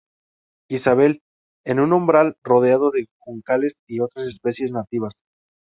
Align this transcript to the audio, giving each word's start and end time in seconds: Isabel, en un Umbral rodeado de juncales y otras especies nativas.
Isabel, 0.71 1.21
en 1.63 1.79
un 1.79 1.93
Umbral 1.93 2.35
rodeado 2.43 2.89
de 2.89 3.05
juncales 3.19 3.75
y 3.87 3.99
otras 3.99 4.29
especies 4.29 4.71
nativas. 4.71 5.13